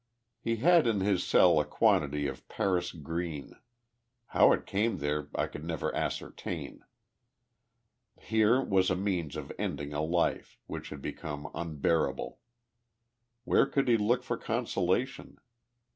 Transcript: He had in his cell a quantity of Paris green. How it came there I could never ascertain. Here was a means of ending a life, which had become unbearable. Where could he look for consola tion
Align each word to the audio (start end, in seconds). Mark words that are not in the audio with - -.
He 0.39 0.55
had 0.55 0.87
in 0.87 1.01
his 1.01 1.23
cell 1.23 1.59
a 1.59 1.63
quantity 1.63 2.25
of 2.25 2.47
Paris 2.47 2.91
green. 2.91 3.53
How 4.29 4.51
it 4.51 4.65
came 4.65 4.97
there 4.97 5.27
I 5.35 5.45
could 5.45 5.63
never 5.63 5.95
ascertain. 5.95 6.83
Here 8.19 8.59
was 8.59 8.89
a 8.89 8.95
means 8.95 9.35
of 9.35 9.51
ending 9.59 9.93
a 9.93 10.01
life, 10.01 10.57
which 10.65 10.89
had 10.89 11.03
become 11.03 11.51
unbearable. 11.53 12.39
Where 13.43 13.67
could 13.67 13.87
he 13.87 13.95
look 13.95 14.23
for 14.23 14.39
consola 14.39 15.05
tion 15.05 15.37